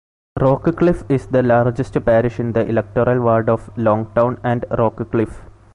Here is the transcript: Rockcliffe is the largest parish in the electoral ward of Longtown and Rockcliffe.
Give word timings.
Rockcliffe 0.39 1.03
is 1.11 1.27
the 1.27 1.43
largest 1.43 2.03
parish 2.03 2.39
in 2.39 2.53
the 2.53 2.65
electoral 2.67 3.19
ward 3.21 3.47
of 3.47 3.69
Longtown 3.77 4.39
and 4.43 4.63
Rockcliffe. 4.71 5.41